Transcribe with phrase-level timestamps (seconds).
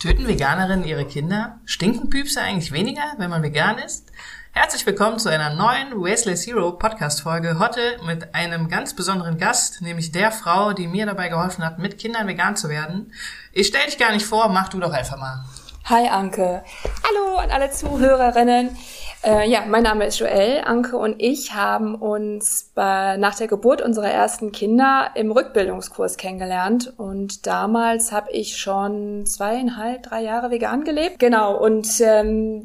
[0.00, 1.58] Töten Veganerinnen ihre Kinder?
[1.64, 4.12] Stinken Püpse eigentlich weniger, wenn man vegan ist?
[4.52, 7.58] Herzlich willkommen zu einer neuen Wasteless Hero Podcast Folge.
[7.58, 11.98] Heute mit einem ganz besonderen Gast, nämlich der Frau, die mir dabei geholfen hat, mit
[11.98, 13.12] Kindern vegan zu werden.
[13.52, 15.44] Ich stell dich gar nicht vor, mach du doch einfach mal.
[15.86, 16.62] Hi Anke.
[17.02, 18.76] Hallo an alle Zuhörerinnen.
[19.24, 20.64] Äh, ja, mein Name ist Joelle.
[20.66, 26.92] Anke und ich haben uns bei, nach der Geburt unserer ersten Kinder im Rückbildungskurs kennengelernt.
[26.96, 31.18] Und damals habe ich schon zweieinhalb, drei Jahre vegan gelebt.
[31.18, 32.64] Genau, und ähm,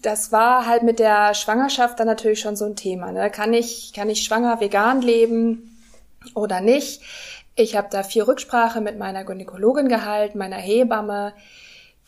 [0.00, 3.12] das war halt mit der Schwangerschaft dann natürlich schon so ein Thema.
[3.12, 3.30] Ne?
[3.30, 5.76] Kann, ich, kann ich schwanger vegan leben
[6.34, 7.02] oder nicht?
[7.56, 11.34] Ich habe da viel Rücksprache mit meiner Gynäkologin gehalten, meiner Hebamme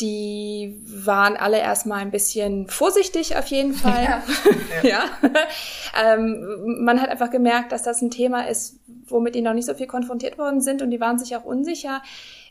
[0.00, 4.02] die waren alle erstmal ein bisschen vorsichtig auf jeden Fall.
[4.02, 4.22] Ja.
[4.82, 5.04] ja.
[6.02, 9.74] ähm, man hat einfach gemerkt, dass das ein Thema ist, womit die noch nicht so
[9.74, 12.02] viel konfrontiert worden sind und die waren sich auch unsicher.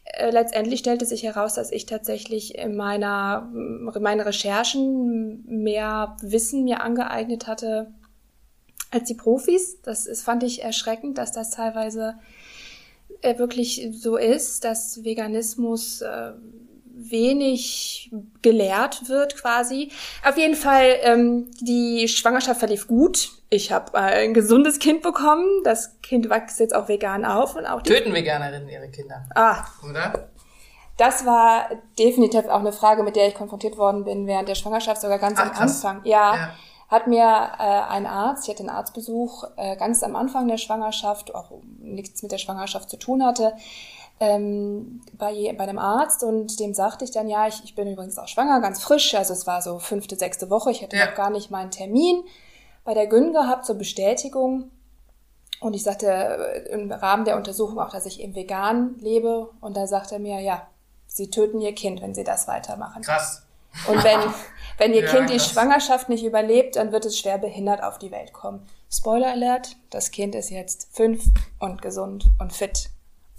[0.04, 6.82] Äh, letztendlich stellte sich heraus, dass ich tatsächlich in meiner meine Recherchen mehr Wissen mir
[6.82, 7.92] angeeignet hatte
[8.92, 9.82] als die Profis.
[9.82, 12.16] Das ist, fand ich erschreckend, dass das teilweise
[13.22, 16.34] äh, wirklich so ist, dass Veganismus äh,
[17.10, 19.92] wenig gelehrt wird quasi.
[20.28, 23.32] Auf jeden Fall, ähm, die Schwangerschaft verlief gut.
[23.50, 25.64] Ich habe äh, ein gesundes Kind bekommen.
[25.64, 29.26] Das Kind wächst jetzt auch vegan auf und auch töten Veganerinnen ihre Kinder.
[29.36, 30.30] Ah, oder?
[30.98, 35.02] Das war definitiv auch eine Frage, mit der ich konfrontiert worden bin während der Schwangerschaft,
[35.02, 35.84] sogar ganz Ach, am krass.
[35.84, 36.06] Anfang.
[36.06, 36.54] Ja, ja,
[36.92, 41.34] hat mir äh, ein Arzt, ich hatte einen Arztbesuch äh, ganz am Anfang der Schwangerschaft,
[41.34, 41.50] auch
[41.80, 43.54] nichts mit der Schwangerschaft zu tun hatte,
[44.22, 48.20] ähm, bei, bei einem Arzt und dem sagte ich dann, ja, ich, ich bin übrigens
[48.20, 51.08] auch schwanger, ganz frisch, also es war so fünfte, sechste Woche, ich hatte ja.
[51.08, 52.24] noch gar nicht meinen Termin
[52.84, 54.70] bei der Gyn gehabt zur Bestätigung
[55.60, 59.76] und ich sagte äh, im Rahmen der Untersuchung auch, dass ich eben vegan lebe und
[59.76, 60.68] da sagte er mir, ja,
[61.08, 63.02] Sie töten Ihr Kind, wenn Sie das weitermachen.
[63.02, 63.42] Krass.
[63.88, 64.20] Und wenn,
[64.78, 65.50] wenn Ihr ja, Kind die krass.
[65.50, 68.66] Schwangerschaft nicht überlebt, dann wird es schwer behindert auf die Welt kommen.
[68.90, 71.26] Spoiler Alert, das Kind ist jetzt fünf
[71.60, 72.92] und gesund und fit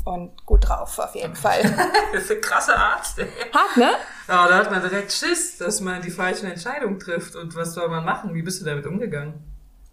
[0.05, 1.63] und gut drauf auf jeden Fall.
[2.13, 3.19] das ist ein krasser Arzt.
[3.19, 3.29] Ey.
[3.53, 3.91] Hart, ne?
[4.29, 7.37] Ja, da hat man direkt Schiss, dass man die falschen Entscheidungen trifft.
[7.37, 8.35] Und was soll man machen?
[8.35, 9.35] Wie bist du damit umgegangen?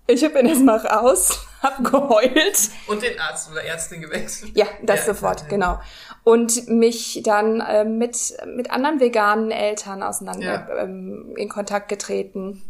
[0.08, 2.70] Ich bin erstmal raus, hab geheult.
[2.88, 4.54] Und den Arzt oder Ärztin gewechselt?
[4.56, 5.48] Ja, das ja, sofort, ja.
[5.48, 5.80] genau.
[6.24, 10.84] Und mich dann äh, mit, mit anderen veganen Eltern auseinander ja.
[10.84, 12.64] ähm, in Kontakt getreten.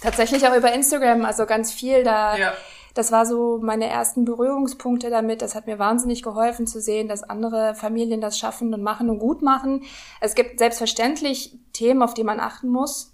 [0.00, 2.36] Tatsächlich auch über Instagram, also ganz viel da.
[2.96, 5.42] Das war so meine ersten Berührungspunkte damit.
[5.42, 9.18] Das hat mir wahnsinnig geholfen zu sehen, dass andere Familien das schaffen und machen und
[9.18, 9.84] gut machen.
[10.22, 13.12] Es gibt selbstverständlich Themen, auf die man achten muss.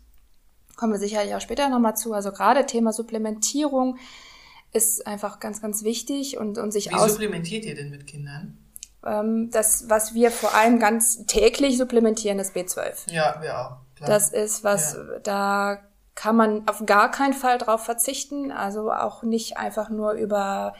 [0.76, 2.12] Kommen wir sicherlich auch später nochmal zu.
[2.12, 3.98] Also gerade Thema Supplementierung
[4.72, 8.58] ist einfach ganz, ganz wichtig und, und sich Wie aus supplementiert ihr denn mit Kindern?
[9.04, 13.12] Ähm, das, was wir vor allem ganz täglich supplementieren, ist B12.
[13.12, 13.76] Ja, wir auch.
[13.96, 14.10] Klar.
[14.10, 15.18] Das ist was, ja.
[15.24, 15.82] da
[16.14, 18.52] kann man auf gar keinen Fall drauf verzichten.
[18.52, 20.74] Also auch nicht einfach nur über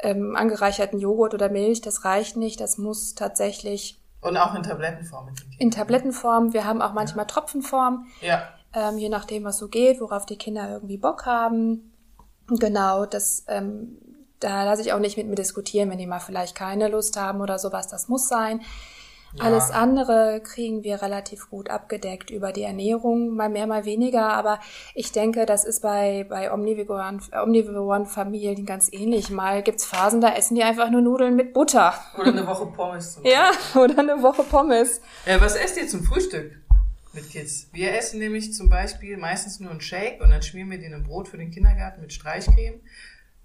[0.00, 1.80] ähm, angereicherten Joghurt oder Milch.
[1.80, 2.60] Das reicht nicht.
[2.60, 4.00] Das muss tatsächlich.
[4.20, 5.34] Und auch in Tablettenform.
[5.58, 6.52] In Tablettenform.
[6.52, 7.28] Wir haben auch manchmal ja.
[7.28, 8.06] Tropfenform.
[8.20, 8.48] Ja.
[8.74, 11.92] Ähm, je nachdem, was so geht, worauf die Kinder irgendwie Bock haben.
[12.48, 13.98] Genau, das, ähm,
[14.40, 17.40] da lasse ich auch nicht mit mir diskutieren, wenn die mal vielleicht keine Lust haben
[17.40, 17.88] oder sowas.
[17.88, 18.60] Das muss sein.
[19.36, 19.44] Ja.
[19.44, 24.28] Alles andere kriegen wir relativ gut abgedeckt über die Ernährung, mal mehr, mal weniger.
[24.28, 24.60] Aber
[24.94, 29.30] ich denke, das ist bei, bei omnivoren, omnivoren Familien ganz ähnlich.
[29.30, 31.94] Mal gibt's Phasen, da essen die einfach nur Nudeln mit Butter.
[32.16, 33.18] Oder eine Woche Pommes.
[33.24, 35.00] ja, oder eine Woche Pommes.
[35.26, 36.52] Ja, was esst ihr zum Frühstück?
[37.12, 37.68] Mit Kids.
[37.72, 41.04] Wir essen nämlich zum Beispiel meistens nur einen Shake und dann schmieren wir den im
[41.04, 42.80] Brot für den Kindergarten mit Streichcreme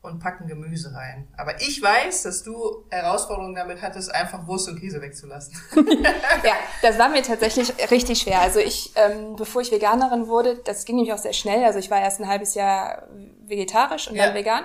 [0.01, 1.27] und packen Gemüse rein.
[1.35, 5.55] Aber ich weiß, dass du Herausforderungen damit hattest, einfach Wurst und Käse wegzulassen.
[5.75, 8.39] ja, das war mir tatsächlich richtig schwer.
[8.39, 11.65] Also ich, ähm, bevor ich Veganerin wurde, das ging nämlich auch sehr schnell.
[11.65, 13.07] Also ich war erst ein halbes Jahr
[13.49, 14.27] vegetarisch und ja.
[14.27, 14.63] dann vegan.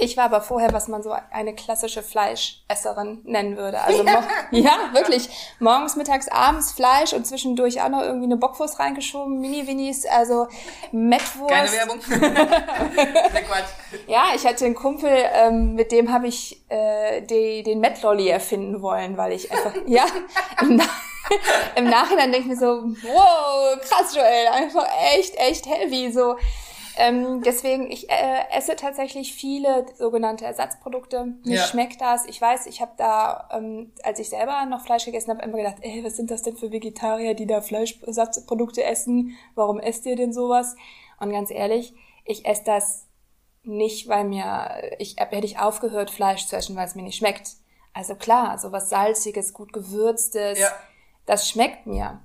[0.00, 3.80] Ich war aber vorher, was man so eine klassische Fleischesserin nennen würde.
[3.80, 4.22] Also ja,
[4.52, 5.28] ja wirklich.
[5.58, 10.46] Morgens, mittags, abends Fleisch und zwischendurch auch noch irgendwie eine Bockwurst reingeschoben, Mini-Winnies, also
[10.92, 11.52] Mettwurst.
[11.52, 11.98] Keine Werbung.
[14.06, 18.80] ja, ich hatte einen Kumpel, ähm, mit dem habe ich äh, die, den Mettlolly erfinden
[18.80, 20.06] wollen, weil ich einfach, ja,
[20.60, 20.84] im, Na
[21.74, 26.36] im Nachhinein denke ich mir so, wow, krass, Joel, einfach echt, echt heavy, so
[26.98, 31.34] ähm, deswegen, ich äh, esse tatsächlich viele sogenannte Ersatzprodukte.
[31.44, 31.62] Mir ja.
[31.64, 32.26] schmeckt das.
[32.26, 35.76] Ich weiß, ich habe da, ähm, als ich selber noch Fleisch gegessen habe, immer gedacht,
[35.80, 39.36] ey, was sind das denn für Vegetarier, die da Fleischersatzprodukte essen?
[39.54, 40.74] Warum esst ihr denn sowas?
[41.20, 43.06] Und ganz ehrlich, ich esse das
[43.62, 47.52] nicht, weil mir, ich hätte ich aufgehört, Fleisch zu essen, weil es mir nicht schmeckt.
[47.92, 50.68] Also klar, so was Salziges, gut gewürztes, ja.
[51.26, 52.20] das schmeckt mir.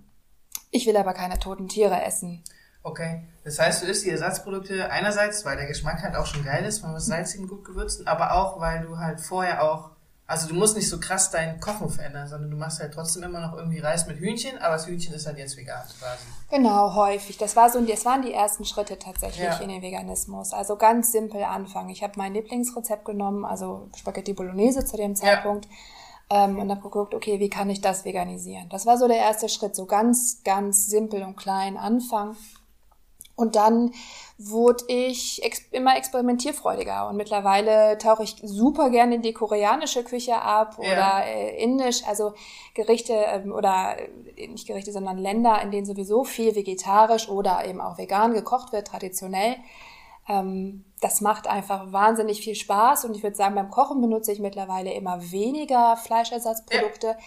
[0.71, 2.43] Ich will aber keine toten Tiere essen.
[2.83, 3.24] Okay.
[3.44, 6.80] Das heißt, du isst die Ersatzprodukte einerseits, weil der Geschmack halt auch schon geil ist,
[6.80, 9.91] von was salzigen, gut gewürzten, aber auch, weil du halt vorher auch,
[10.27, 13.41] also du musst nicht so krass dein Kochen verändern, sondern du machst halt trotzdem immer
[13.41, 16.24] noch irgendwie Reis mit Hühnchen, aber das Hühnchen ist halt jetzt vegan quasi.
[16.50, 17.38] Genau, häufig.
[17.38, 19.57] Das, war so, das waren die ersten Schritte tatsächlich Ja.
[19.57, 20.53] in den Veganismus.
[20.53, 21.89] Also ganz simpel anfangen.
[21.89, 25.68] Ich habe mein Lieblingsrezept genommen, also Spaghetti Bolognese zu dem Zeitpunkt.
[26.30, 28.69] Ähm, und habe geguckt, okay, wie kann ich das veganisieren?
[28.69, 32.38] Das war so der erste Schritt, so ganz, ganz simpel und klein anfangen.
[33.35, 33.91] Und dann
[34.38, 40.39] wurde ich ex immer experimentierfreudiger und mittlerweile tauche ich super gerne in die koreanische Küche
[40.39, 40.91] ab Ja.
[40.91, 42.33] oder äh, indisch, also
[42.75, 43.95] Gerichte ähm, oder
[44.38, 48.71] äh, nicht Gerichte, sondern Länder, in denen sowieso viel vegetarisch oder eben auch vegan gekocht
[48.71, 49.56] wird, traditionell.
[50.30, 54.39] Ähm, das macht einfach wahnsinnig viel Spaß und ich würde sagen, beim Kochen benutze ich
[54.39, 57.18] mittlerweile immer weniger Fleischersatzprodukte.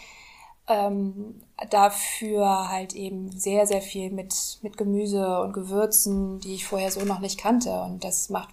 [0.69, 1.41] Ähm,
[1.71, 7.01] dafür halt eben sehr, sehr viel mit, mit Gemüse und Gewürzen, die ich vorher so
[7.05, 7.71] noch nicht kannte.
[7.83, 8.49] Und das macht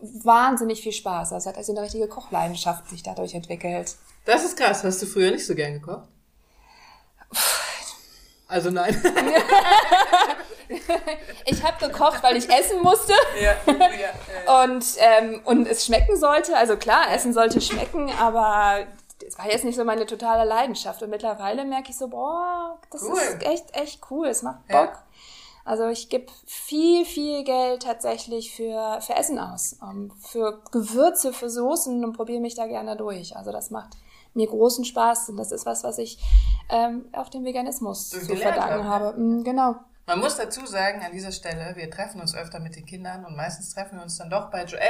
[0.00, 1.30] wahnsinnig viel Spaß.
[1.30, 3.96] Das hat also eine richtige Kochleidenschaft sich dadurch entwickelt.
[4.24, 4.84] Das ist krass.
[4.84, 6.08] Hast du früher nicht so gern gekocht?
[8.48, 9.00] Also nein.
[11.44, 16.56] Ich habe gekocht, weil ich essen musste ja, ja, und, ähm, und es schmecken sollte.
[16.56, 18.86] Also klar, Essen sollte schmecken, aber
[19.26, 21.02] es war jetzt nicht so meine totale Leidenschaft.
[21.02, 23.18] Und mittlerweile merke ich so, boah, das Cool.
[23.18, 24.26] ist echt, echt cool.
[24.26, 24.82] Es macht Ja.
[24.86, 24.98] Bock.
[25.64, 29.76] Also ich gebe viel, viel Geld tatsächlich für, für Essen aus.
[29.82, 33.36] Ähm, für Gewürze, für Soßen und probiere mich da gerne durch.
[33.36, 33.96] Also das macht
[34.34, 36.18] mir großen Spaß und das ist was, was ich
[36.68, 39.18] ähm, auf den Veganismus So zu verdanken habe.
[39.18, 39.74] Mm, Genau.
[40.08, 43.34] Man muss dazu sagen, an dieser Stelle, wir treffen uns öfter mit den Kindern und
[43.34, 44.82] meistens treffen wir uns dann doch bei Joel,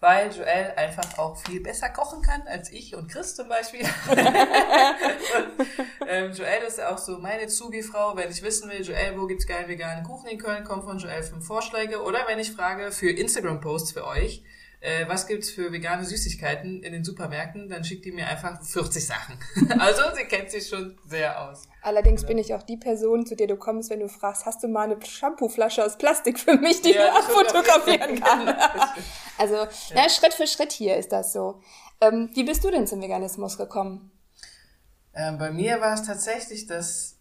[0.00, 3.80] weil Joel einfach auch viel besser kochen kann als ich und Chris zum Beispiel.
[4.10, 4.18] und,
[6.08, 8.16] ähm, Joel ist auch so meine Zugi-Frau.
[8.16, 11.22] Wenn ich wissen will, Joel, wo gibt's geilen veganen Kuchen in Köln, kommt von Joel
[11.22, 12.02] fünf Vorschläge.
[12.02, 14.42] Oder wenn ich frage für Instagram-Posts für euch,
[14.86, 19.04] äh, was gibt's für vegane Süßigkeiten in den Supermärkten, dann schickt die mir einfach 40
[19.04, 19.36] Sachen.
[19.80, 21.64] also sie kennt sich schon sehr aus.
[21.82, 24.68] Allerdings bin ich auch die Person, zu der du kommst, wenn du fragst, hast du
[24.68, 28.20] mal eine Shampooflasche aus Plastik für mich, die Ja, du das abfotografieren fotografieren.
[28.20, 28.56] kann?
[29.38, 31.60] Also, na, Schritt für Schritt hier ist das so.
[32.00, 34.12] Ähm, wie bist du denn zum Veganismus gekommen?
[35.14, 37.16] Ähm, bei mir war es tatsächlich, dass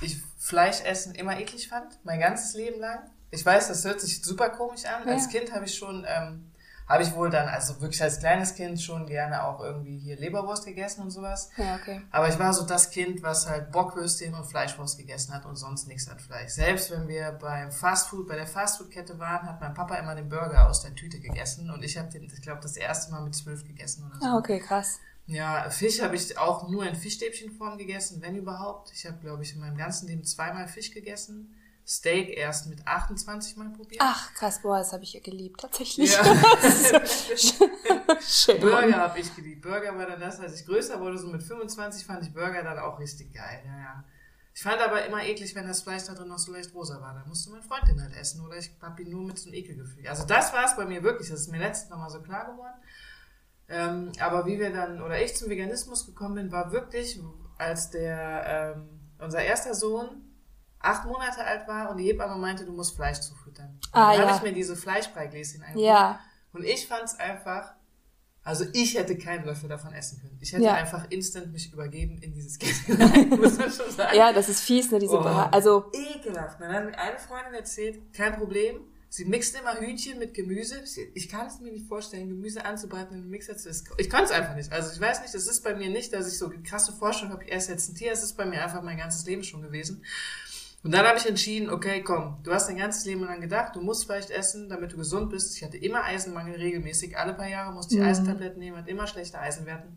[0.00, 2.98] ich Fleischessen immer eklig fand, mein ganzes Leben lang.
[3.30, 5.06] Ich weiß, das hört sich super komisch an.
[5.06, 5.14] Ja.
[5.14, 6.50] Als Kind habe ich schon, ähm,
[6.88, 10.64] habe ich wohl dann, also wirklich als kleines Kind schon gerne auch irgendwie hier Leberwurst
[10.64, 11.50] gegessen und sowas.
[11.56, 12.02] Ja, okay.
[12.10, 15.88] Aber ich war so das Kind, was halt Bockwürstchen und Fleischwurst gegessen hat und sonst
[15.88, 16.52] nichts an Fleisch.
[16.52, 20.68] Selbst wenn wir beim Fastfood, bei der Fastfood-Kette waren, hat mein Papa immer den Burger
[20.68, 23.64] aus der Tüte gegessen und ich habe den, ich glaube, das erste Mal mit zwölf
[23.64, 24.26] gegessen oder so.
[24.26, 25.00] Ah, okay, krass.
[25.26, 28.92] Ja, Fisch habe ich auch nur in Fischstäbchenform gegessen, wenn überhaupt.
[28.92, 31.55] Ich habe, glaube ich, in meinem ganzen Leben zweimal Fisch gegessen.
[31.86, 34.02] Steak erst mit 28 Mal probiert.
[34.04, 36.12] Ach, krass, boah, das habe ich ja geliebt, tatsächlich.
[36.12, 36.24] Ja.
[38.20, 38.60] Schön.
[38.60, 39.62] Burger habe ich geliebt.
[39.62, 42.80] Burger war dann das, als ich größer wurde, so mit 25 fand ich Burger dann
[42.80, 43.62] auch richtig geil.
[43.64, 44.04] Ja, ja.
[44.52, 47.14] Ich fand aber immer eklig, wenn das Fleisch da drin noch so leicht rosa war.
[47.14, 49.58] Da musste mein Freund den halt essen oder ich hab ihn nur mit so einem
[49.58, 50.08] Ekelgefühl.
[50.08, 51.28] Also das war es bei mir wirklich.
[51.28, 52.74] Das ist mir letztens nochmal so klar geworden.
[53.68, 57.20] Ähm, aber wie wir dann, oder ich zum Veganismus gekommen bin, war wirklich,
[57.58, 58.88] als der, ähm,
[59.18, 60.25] unser erster Sohn
[60.80, 63.78] acht Monate alt war und die Hebamme meinte, du musst Fleisch zufüttern.
[63.92, 64.26] Ah, dann ja.
[64.28, 65.84] habe ich mir diese Fleischbreigläschen angeguckt.
[65.86, 66.20] Ja,
[66.52, 67.74] Und ich fand es einfach,
[68.44, 70.38] also ich hätte keinen Löffel davon essen können.
[70.40, 70.74] Ich hätte Ja.
[70.74, 74.16] einfach instant mich übergeben in dieses Gäste hinein, muss man schon sagen.
[74.16, 75.22] ja, das ist fies, ne, diese, Oh.
[75.22, 76.60] Bra also, Ekelhaft.
[76.60, 78.80] Dann hat mir eine Freundin erzählt, kein Problem.
[79.08, 80.82] Sie mixt immer Hühnchen mit Gemüse.
[81.14, 83.88] Ich kann es mir nicht vorstellen, Gemüse anzubraten in einen Mixer zu essen.
[83.98, 84.70] Ich kann es einfach nicht.
[84.72, 87.44] Also ich weiß nicht, das ist bei mir nicht, dass ich so krasse Vorstellung habe,
[87.44, 88.12] ich esse jetzt ein Tier.
[88.12, 90.04] Es ist bei mir einfach mein ganzes Leben schon gewesen.
[90.86, 93.80] Und dann habe ich entschieden, okay, komm, du hast dein ganzes Leben lang gedacht, du
[93.80, 95.56] musst Fleisch essen, damit du gesund bist.
[95.56, 97.18] Ich hatte immer Eisenmangel regelmäßig.
[97.18, 98.06] Alle paar Jahre musste ich Mhm.
[98.06, 99.88] Eisentabletten nehmen, hatte immer schlechte Eisenwerte.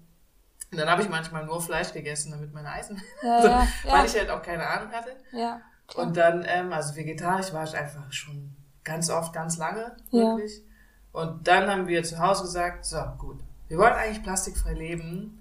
[0.72, 3.91] Und dann habe ich manchmal nur Fleisch gegessen, damit meine Eisen, Ja, so, ja, ja.
[3.93, 5.12] weil ich halt auch keine Ahnung hatte.
[5.31, 5.62] ja.
[5.88, 6.08] klar.
[6.08, 10.63] Und dann, ähm, also vegetarisch war ich einfach schon ganz oft, ganz lange, wirklich.
[11.12, 15.38] Und dann haben wir zu Hause gesagt, so, gut, wir wollen eigentlich plastikfrei leben.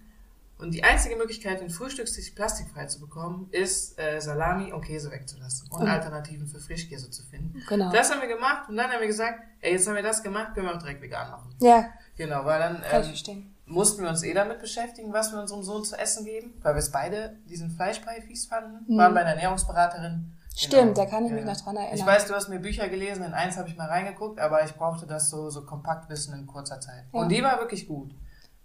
[0.59, 5.71] Und die einzige Möglichkeit, den Frühstückstisch plastikfrei zu bekommen, ist, äh, Salami und Käse wegzulassen
[5.71, 5.89] und Mhm.
[5.89, 7.63] Alternativen für Frischkäse zu finden.
[7.69, 7.93] Genau.
[7.93, 10.55] Das haben wir gemacht und dann haben wir gesagt, ey, jetzt haben wir das gemacht,
[10.55, 11.55] können wir auch direkt vegan machen.
[11.61, 11.87] ja,
[12.17, 15.97] Genau, weil dann ähm, mussten wir uns eh damit beschäftigen, was wir unserem Sohn zu
[15.97, 18.99] essen geben, weil wir es beide diesen Fleischbrei fies fanden, Mhm.
[18.99, 20.33] waren bei einer Ernährungsberaterin.
[20.57, 21.95] Stimmt, da kann ich mich noch dran erinnern.
[21.97, 24.75] Ich weiß, du hast mir Bücher gelesen, in eins habe ich mal reingeguckt, aber ich
[24.75, 27.05] brauchte das so, so kompakt wissen in kurzer Zeit.
[27.13, 27.21] Ja.
[27.21, 28.13] Und die war wirklich gut.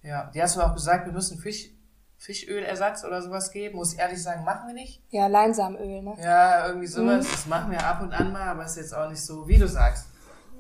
[0.01, 1.69] Ja, die hast du auch gesagt, wir müssen Fisch,
[2.23, 3.75] Fischölersatz oder sowas geben.
[3.75, 5.01] Muss ich ehrlich sagen, machen wir nicht.
[5.09, 6.15] Ja, Leinsamöl, ne?
[6.21, 7.27] Ja, irgendwie sowas.
[7.29, 9.67] Das machen wir ab und an mal, aber ist jetzt auch nicht so, wie du
[9.67, 10.05] sagst.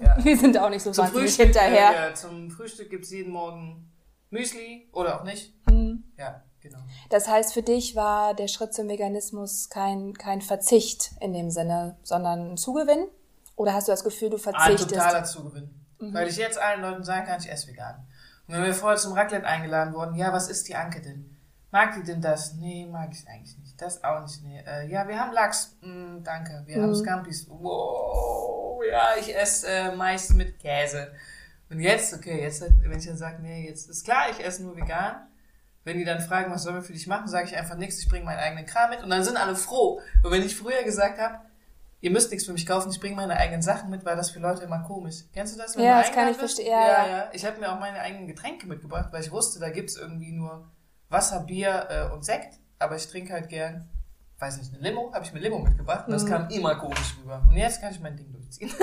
[0.01, 0.17] Ja.
[0.25, 1.91] Wir sind auch nicht so Zum wahnsinnig Frühstück, hinterher.
[1.91, 3.89] äh, ja, zum Frühstück gibt's jeden Morgen
[4.31, 5.53] Müsli oder auch nicht.
[5.69, 6.03] Mhm.
[6.17, 6.79] Ja, genau.
[7.09, 11.95] Das heißt, für dich war der Schritt zum Veganismus kein, kein Verzicht in dem Sinne,
[12.03, 13.05] sondern ein Zugewinn?
[13.55, 14.89] Oder hast du das Gefühl, du Ein verzichtest?
[14.89, 15.69] totaler Zugewinn.
[15.99, 16.13] Mhm.
[16.13, 18.05] Weil ich jetzt allen Leuten sagen kann, ich esse vegan.
[18.47, 21.32] Und wenn wir vorher zum Raclette eingeladen wurden, ja, was isst die Anke denn?
[21.73, 22.53] Mag die denn das?
[22.53, 23.81] Nee, mag ich eigentlich nicht.
[23.81, 24.43] Das auch nicht.
[24.43, 24.61] Nee.
[24.65, 25.75] Äh, ja, wir haben Lachs.
[25.81, 26.61] Mm, danke.
[26.67, 26.83] Wir Mhm.
[26.83, 27.47] haben Scampis.
[27.49, 28.83] Wow.
[28.89, 31.11] Ja, ich esse äh, Mais mit Käse.
[31.71, 34.75] Und jetzt, okay, jetzt, wenn ich dann sage, nee, jetzt ist klar, ich esse nur
[34.77, 35.15] vegan.
[35.83, 38.07] Wenn die dann fragen, was sollen wir für dich machen, sage ich einfach nichts, ich
[38.07, 39.01] bringe meinen eigenen Kram mit.
[39.01, 39.99] Und dann sind alle froh.
[40.23, 41.39] Und wenn ich früher gesagt habe,
[42.01, 44.39] ihr müsst nichts für mich kaufen, ich bringe meine eigenen Sachen mit, war das für
[44.39, 45.23] Leute immer komisch.
[45.33, 45.73] Kennst du das?
[45.75, 46.67] Ja, du das kann ich verstehen.
[46.71, 47.17] Ja, Ja, ja.
[47.17, 47.29] ja.
[47.33, 50.69] Ich habe mir auch meine eigenen Getränke mitgebracht, weil ich wusste, da gibt's irgendwie nur
[51.13, 52.59] Wasser, Bier äh, und Sekt.
[52.79, 53.87] Aber ich trinke halt gern,
[54.39, 56.07] weiß nicht, eine Limo, habe ich mir Limo mitgebracht.
[56.07, 56.29] Und das Mhm.
[56.29, 57.41] kam immer komisch rüber.
[57.49, 58.69] Und jetzt kann ich mein Ding durchziehen.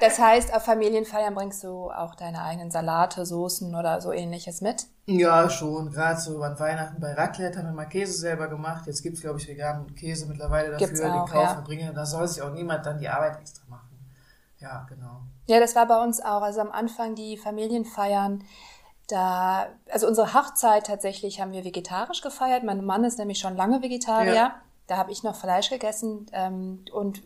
[0.00, 4.86] Das heißt, auf Familienfeiern bringst du auch deine eigenen Salate, Soßen oder so ähnliches mit?
[5.06, 5.90] Ja, schon.
[5.90, 8.86] Gerade so an Weihnachten bei Raclette haben wir mal Käse selber gemacht.
[8.86, 10.86] Jetzt gibt's glaube ich, veganen Käse mittlerweile dafür.
[10.88, 11.60] Gibt's den auch, kaufen ja.
[11.60, 11.94] bringen.
[11.94, 13.88] Da soll sich auch niemand dann die Arbeit extra machen.
[14.58, 15.22] Ja, genau.
[15.46, 16.40] Ja, das war bei uns auch.
[16.42, 18.42] Also am Anfang die Familienfeiern,
[19.08, 22.64] da, also unsere Hochzeit tatsächlich haben wir vegetarisch gefeiert.
[22.64, 24.34] Mein Mann ist nämlich schon lange Vegetarier.
[24.34, 24.54] Ja.
[24.86, 27.22] Da habe ich noch Fleisch gegessen ähm, und,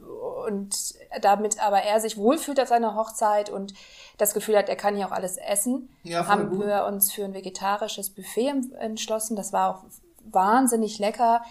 [0.47, 3.75] und damit aber er sich wohlfühlt auf seiner Hochzeit und
[4.16, 6.66] das Gefühl hat, er kann hier auch alles essen, Ja, haben gut.
[6.66, 9.35] wir uns für ein vegetarisches Buffet entschlossen.
[9.35, 9.85] Das war auch
[10.25, 11.42] wahnsinnig lecker.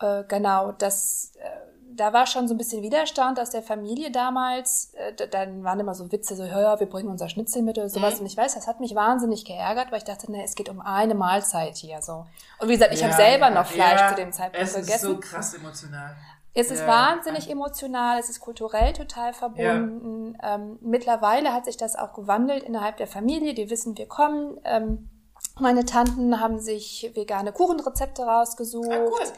[0.00, 1.48] Äh, genau, das, äh,
[1.96, 4.92] da war schon so ein bisschen Widerstand aus der Familie damals.
[4.94, 8.14] Äh, dann waren immer so Witze, so, ja, wir bringen unser Schnitzel mit oder sowas.
[8.14, 8.20] Mhm.
[8.20, 10.80] Und ich weiß, das hat mich wahnsinnig geärgert, weil ich dachte, ne, es geht um
[10.80, 12.26] eine Mahlzeit hier so.
[12.58, 14.76] Und wie gesagt, ich ja, habe selber ja, noch Fleisch ja, zu dem Zeitpunkt Es
[14.76, 15.06] ist gegessen.
[15.06, 16.16] so krass emotional.
[16.56, 20.38] Es ist wahnsinnig emotional, es ist kulturell total verbunden.
[20.40, 23.54] Ähm, mittlerweile hat sich das auch gewandelt innerhalb der Familie.
[23.54, 24.60] Die wissen, wir kommen.
[24.62, 25.10] Ähm,
[25.58, 28.88] meine Tanten haben sich vegane Kuchenrezepte rausgesucht.
[28.88, 29.32] Ah, cool.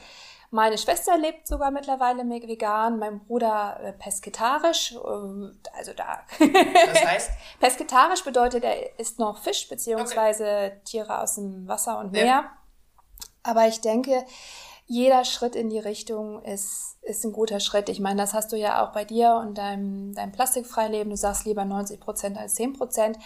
[0.50, 4.92] Meine Schwester lebt sogar mittlerweile vegan, mein Bruder äh, pesketarisch.
[4.92, 6.20] ähm, Also da.
[6.38, 12.22] Das heißt, pesketarisch bedeutet, er isst noch Fisch beziehungsweise Tiere aus dem Wasser und Ja.
[12.24, 12.44] Meer.
[13.42, 14.24] Aber ich denke,
[14.88, 17.88] jeder Schritt in die Richtung ist, ist ein guter Schritt.
[17.88, 21.10] Ich meine, das hast du ja auch bei dir und deinem, deinem Plastikfreileben.
[21.10, 23.18] Du sagst lieber 90 Prozent als 10 Prozent.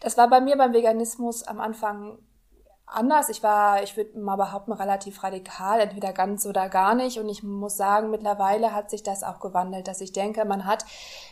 [0.00, 2.18] Das war bei mir beim Veganismus am Anfang
[2.86, 3.28] anders.
[3.28, 7.18] Ich war, ich würde mal behaupten, relativ radikal, entweder ganz oder gar nicht.
[7.18, 10.84] Und ich muss sagen, mittlerweile hat sich das auch gewandelt, dass ich denke, man hat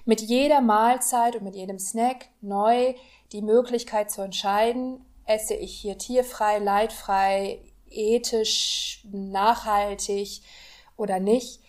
[0.05, 2.95] mit jeder Mahlzeit und mit jedem Snack neu
[3.33, 10.43] die Möglichkeit zu entscheiden, esse ich hier tierfrei, leidfrei, ethisch, nachhaltig
[10.97, 11.61] oder nicht.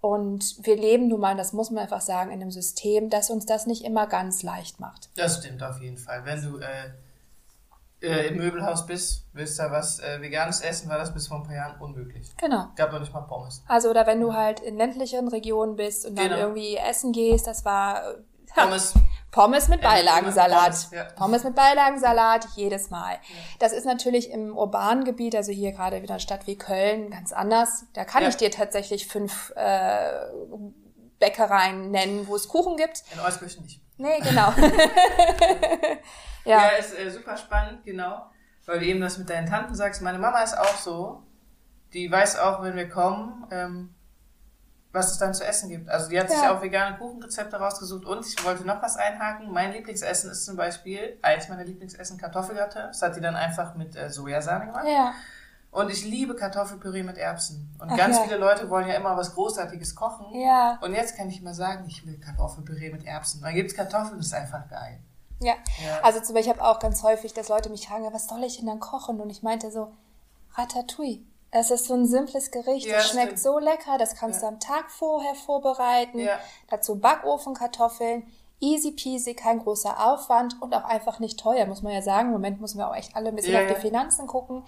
[0.00, 3.44] Und wir leben nun mal, das muss man einfach sagen, in einem System, das uns
[3.44, 5.10] das nicht immer ganz leicht macht.
[5.16, 6.24] das stimmt auf jeden Fall.
[6.24, 6.90] Wenn du äh,
[8.02, 11.42] äh, im Möbelhaus bist, willst da was äh, Veganes essen, war das bis vor ein
[11.44, 12.30] paar Jahren unmöglich.
[12.38, 12.66] Genau.
[12.76, 13.62] Gab noch nicht mal Pommes.
[13.68, 16.38] Also, oder wenn du halt in ländlicheren Regionen bist und dann Genau.
[16.40, 18.14] irgendwie essen gehst, das war äh,
[18.56, 18.94] ja, Pommes.
[19.30, 20.60] Pommes mit Äh, Beilagensalat.
[20.64, 21.04] Pommes, ja.
[21.16, 23.16] Pommes mit Beilagensalat jedes Mal.
[23.60, 27.32] Das ist natürlich im urbanen Gebiet, also hier gerade wieder eine Stadt wie Köln, ganz
[27.32, 27.84] anders.
[27.92, 28.28] Da kann Ja.
[28.30, 30.10] ich dir tatsächlich fünf äh,
[31.20, 33.04] Bäckereien nennen, wo es Kuchen gibt.
[33.12, 33.80] In Euskirchen nicht.
[33.98, 34.52] Nee, genau.
[36.44, 36.68] Ja, ja.
[36.78, 38.26] ist äh, super spannend, genau.
[38.66, 40.00] Weil du eben das mit deinen Tanten sagst.
[40.00, 41.22] Meine Mama ist auch so.
[41.92, 43.94] Die weiß auch, wenn wir kommen, ähm,
[44.92, 45.88] was es dann zu essen gibt.
[45.90, 46.56] Also die hat sich Ja.
[46.56, 48.04] auch vegane Kuchenrezepte rausgesucht.
[48.06, 49.52] Und ich wollte noch was einhaken.
[49.52, 52.84] Mein Lieblingsessen ist zum Beispiel, eins meiner Lieblingsessen, Kartoffelgratin.
[52.88, 54.86] Das hat die dann einfach mit äh, Sojasahne gemacht.
[54.88, 55.12] Ja.
[55.72, 57.72] Und ich liebe Kartoffelpüree mit Erbsen.
[57.80, 58.24] Und Ach ganz ja.
[58.24, 60.26] viele Leute wollen ja immer was Großartiges kochen.
[60.34, 60.78] Ja.
[60.82, 63.40] Und jetzt kann ich mal sagen, ich will Kartoffelpüree mit Erbsen.
[63.40, 64.98] Dann gibt's Kartoffeln, das ist einfach geil.
[65.40, 65.54] Ja.
[65.86, 66.00] Ja.
[66.02, 68.56] Also zum Beispiel, ich habe auch ganz häufig, dass Leute mich fragen, was soll ich
[68.58, 69.20] denn dann kochen?
[69.20, 69.92] Und ich meinte so,
[70.54, 71.20] Ratatouille.
[71.52, 72.86] Das ist so ein simples Gericht.
[72.86, 73.40] Ja, das schmeckt stimmt.
[73.40, 73.96] so lecker.
[73.98, 74.48] Das kannst Ja.
[74.48, 76.18] du am Tag vorher vorbereiten.
[76.18, 76.38] Ja.
[76.68, 78.24] Dazu Backofenkartoffeln.
[78.60, 82.26] Easy peasy, kein großer Aufwand und auch einfach nicht teuer, muss man ja sagen.
[82.26, 83.80] Im Moment müssen wir auch echt alle ein bisschen auf die.
[83.80, 84.64] Finanzen gucken.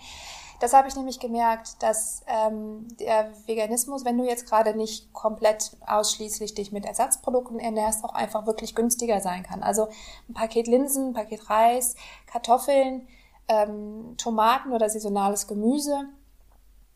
[0.62, 5.72] Das habe ich nämlich gemerkt, dass ähm, der Veganismus, wenn du jetzt gerade nicht komplett
[5.84, 9.64] ausschließlich dich mit Ersatzprodukten ernährst, auch einfach wirklich günstiger sein kann.
[9.64, 9.88] Also
[10.28, 13.08] ein Paket Linsen, ein Paket Reis, Kartoffeln,
[13.48, 16.04] ähm, Tomaten oder saisonales Gemüse.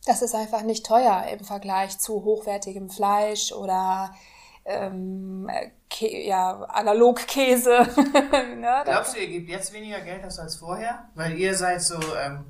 [0.04, 4.14] Das ist einfach nicht teuer im Vergleich zu hochwertigem Fleisch oder
[4.64, 5.50] ähm,
[5.98, 7.78] ja, Analogkäse.
[8.60, 8.82] ne?
[8.84, 11.08] Glaubst du, ihr gebt jetzt weniger Geld aus als vorher?
[11.16, 12.44] Weil ihr seid so ähm,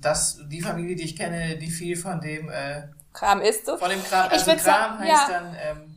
[0.00, 3.66] das, die Familie, die ich kenne, die viel von dem äh, Kram isst.
[3.66, 3.76] So.
[3.76, 5.26] Von dem Kram, also ich Kram heißt ja.
[5.28, 5.96] dann ähm,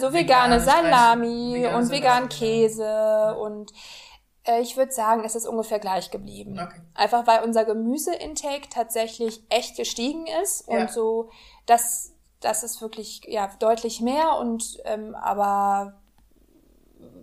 [0.00, 3.72] so vegane Salami Fleisch, und veganen Salami, Käse und
[4.44, 6.58] äh, ich würde sagen, es ist ungefähr gleich geblieben.
[6.60, 6.80] Okay.
[6.94, 10.88] Einfach weil unser Gemüseintake tatsächlich echt gestiegen ist und Ja.
[10.88, 11.30] so,
[11.66, 16.00] das, das ist wirklich ja deutlich mehr und ähm, aber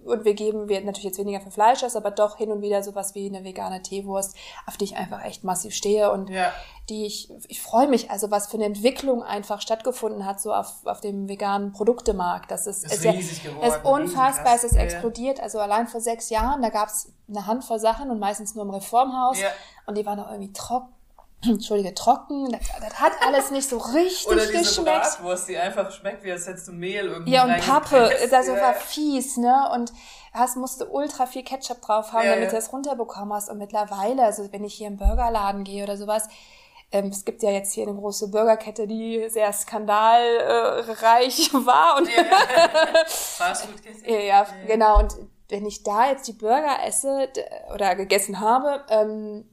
[0.06, 2.82] und wir geben wir natürlich jetzt weniger für Fleisch aus, aber doch hin und wieder
[2.84, 4.36] sowas wie eine vegane Teewurst,
[4.66, 6.52] auf die ich einfach echt massiv stehe und ja,
[6.90, 10.86] die ich, ich freue mich, also was für eine Entwicklung einfach stattgefunden hat, so auf,
[10.86, 12.50] auf dem veganen Produktemarkt.
[12.52, 14.72] Das ist, Ist ist ja- riesig geworden, Es ist unfassbar, es ist.
[14.74, 14.84] Ja, ja.
[14.86, 15.40] explodiert.
[15.40, 18.72] Also allein vor sechs Jahren, da gab es eine Handvoll Sachen und meistens nur im
[18.72, 19.40] Reformhaus.
[19.40, 19.48] Ja.
[19.86, 20.92] Und die waren auch irgendwie trocken.
[21.46, 22.52] Entschuldige, trocken.
[22.52, 25.02] Das, das hat alles nicht so richtig Oder diese geschmeckt.
[25.02, 28.12] Bratwurst, die einfach schmeckt, wie als hättest du Mehl irgendwie Ja, und Pappe,
[28.54, 28.62] ja.
[28.62, 29.70] war fies, ne?
[29.74, 29.92] Und
[30.34, 32.50] hast, musste ultra viel Ketchup drauf haben, Ja, damit ja.
[32.52, 33.50] du das runterbekommen hast.
[33.50, 36.28] Und mittlerweile, also wenn ich hier im Burgerladen gehe oder sowas,
[36.92, 41.98] ähm, es gibt ja jetzt hier eine große Burgerkette, die sehr skandalreich war.
[41.98, 42.24] Und Ja,
[43.40, 43.54] ja.
[44.06, 45.00] Ja, ja, genau.
[45.00, 45.16] Und
[45.50, 47.30] wenn ich da jetzt die Burger esse
[47.74, 49.46] oder gegessen habe, ähm,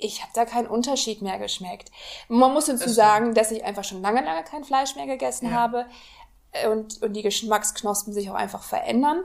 [0.00, 1.90] ich habe da keinen Unterschied mehr geschmeckt.
[2.28, 5.52] Man muss hinzu sagen, dass ich einfach schon lange, lange kein Fleisch mehr gegessen Ja.
[5.56, 5.86] habe
[6.52, 9.22] äh, und, und die Geschmacksknospen sich auch einfach verändern.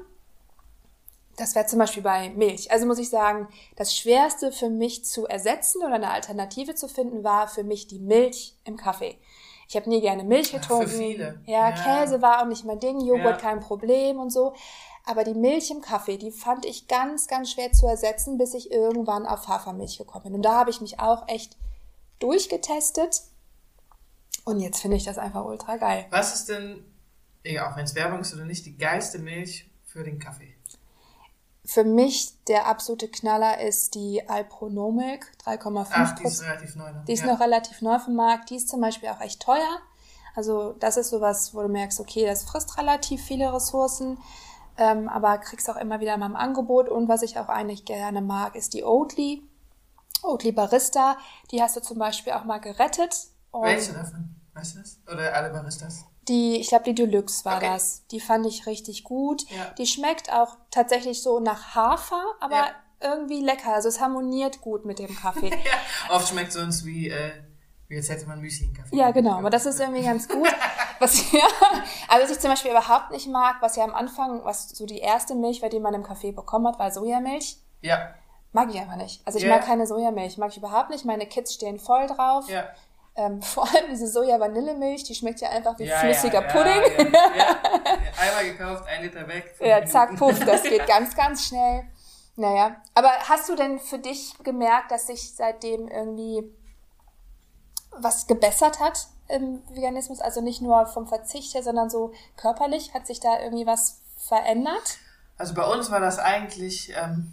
[1.38, 2.72] Das wäre zum Beispiel bei Milch.
[2.72, 7.24] Also muss ich sagen, das Schwerste für mich zu ersetzen oder eine Alternative zu finden,
[7.24, 9.18] war für mich die Milch im Kaffee.
[9.68, 10.88] Ich habe nie gerne Milch Ach, für getrunken.
[10.89, 11.42] viele.
[11.48, 12.01] Ja, Ja.
[12.03, 13.50] Käse war auch nicht mein Ding, Joghurt Ja.
[13.50, 14.53] kein Problem und so.
[15.05, 18.72] Aber die Milch im Kaffee, die fand ich ganz, ganz schwer zu ersetzen, bis ich
[18.72, 20.36] irgendwann auf Hafermilch gekommen bin.
[20.36, 21.57] Und da habe ich mich auch echt
[22.19, 23.22] durchgetestet.
[24.45, 26.05] Und jetzt finde ich das einfach ultra geil.
[26.10, 26.86] Was ist denn,
[27.43, 30.55] egal, auch wenn es Werbung ist oder nicht, die geilste Milch für den Kaffee?
[31.65, 36.91] Für mich der absolute Knaller ist die Alprono Milk, 3,5 Ach, die ist relativ neu
[36.91, 37.05] noch.
[37.05, 37.31] Die ist ja.
[37.31, 38.50] noch relativ neu vom Markt.
[38.50, 39.79] Die ist zum Beispiel auch echt teuer.
[40.36, 44.17] Also das ist sowas, wo du merkst, okay, das frisst relativ viele Ressourcen,
[44.77, 46.90] ähm, aber kriegst auch immer wieder mal im Angebot.
[46.90, 49.44] Und was ich auch eigentlich gerne mag, ist die Oatly.
[50.24, 51.18] Oatly Barista.
[51.51, 53.16] Die hast du zum Beispiel auch mal gerettet.
[53.51, 54.36] Und Welche davon?
[54.53, 55.00] Weißt du das?
[55.12, 56.05] Oder alle Baristas?
[56.29, 57.70] Die, ich glaube, die Deluxe war Okay.
[57.74, 58.07] das.
[58.07, 59.44] Die fand ich richtig gut.
[59.50, 59.72] Ja.
[59.77, 62.72] Die schmeckt auch tatsächlich so nach Hafer, aber Ja.
[63.01, 63.74] irgendwie lecker.
[63.74, 65.50] Also es harmoniert gut mit dem Kaffee.
[66.09, 67.31] Ja, oft schmeckt sonst wie, äh,
[67.90, 68.96] wie als hätte man Müsli in Kaffee.
[68.96, 70.48] Ja, genau, aber das ist irgendwie ganz gut.
[71.03, 71.48] Was, ja,
[72.07, 75.00] also was ich zum Beispiel überhaupt nicht mag, was ja am Anfang, was so die
[75.00, 77.57] erste Milch war, die man im Café bekommen hat, war Sojamilch.
[77.81, 78.13] Ja,
[78.55, 79.25] Mag ich einfach nicht.
[79.25, 79.50] Also ich Ja.
[79.50, 81.05] mag keine Sojamilch, mag ich überhaupt nicht.
[81.05, 82.48] Meine Kids stehen voll drauf.
[82.50, 82.66] ja.
[83.16, 87.13] Ähm, vor allem diese Soja-Vanillemilch, die schmeckt ja einfach wie ja flüssiger ja, Pudding.
[87.13, 87.57] Ja.
[88.20, 89.55] Einmal gekauft, ein Liter weg.
[89.59, 91.83] Ja, zack, puff, das geht ganz, ganz schnell.
[92.35, 96.44] Naja, aber hast du denn für dich gemerkt, dass sich seitdem irgendwie
[97.92, 100.19] was gebessert hat im Veganismus?
[100.22, 102.93] Also nicht nur vom Verzicht her, sondern so körperlich?
[102.93, 104.98] Hat sich da irgendwie was verändert?
[105.37, 107.31] Also bei uns war das eigentlich ähm,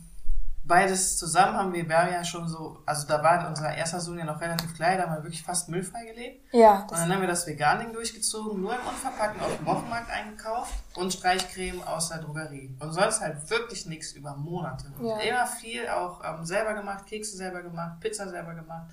[0.65, 4.19] beides zusammen, haben wir, wir haben ja schon so, also da war unser erster Sohn
[4.19, 6.43] ja noch relativ klein, da haben wir wirklich fast müllfrei gelebt.
[6.53, 10.73] Ja, Und dann haben wir das Vegan-Ding durchgezogen, nur im Unverpackten auf dem Wochenmarkt eingekauft
[10.95, 12.75] und Streichcreme aus der Drogerie.
[12.79, 14.87] Und sonst halt wirklich nichts über Monate.
[14.99, 15.19] Und Ja.
[15.19, 18.91] immer viel auch ähm, selber gemacht, Kekse selber gemacht, Pizza selber gemacht.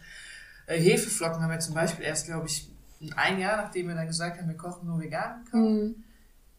[0.66, 2.70] Äh, Hefeflocken haben wir zum Beispiel erst, glaube ich,
[3.16, 5.54] ein Jahr, nachdem wir dann gesagt haben, wir kochen nur vegan gekauft.
[5.64, 6.04] hm.